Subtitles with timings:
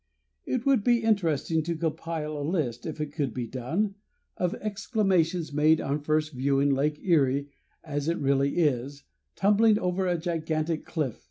[0.47, 3.93] It would be interesting to compile a list, if it could be done,
[4.35, 7.49] of exclamations made on first viewing Lake Erie,
[7.83, 9.03] as it really is,
[9.35, 11.19] tumbling over a gigantic cliff.